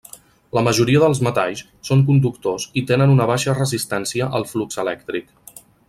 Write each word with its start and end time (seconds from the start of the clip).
La 0.57 0.61
majoria 0.67 1.01
dels 1.03 1.21
metalls 1.27 1.61
són 1.89 2.01
conductors 2.09 2.65
i 2.81 2.85
tenen 2.93 3.13
una 3.19 3.29
baixa 3.35 3.55
resistència 3.61 4.31
al 4.41 4.49
flux 4.55 4.83
elèctric. 4.87 5.31